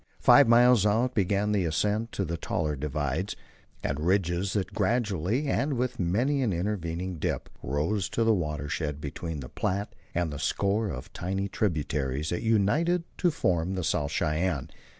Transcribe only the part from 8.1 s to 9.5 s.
to the watershed between the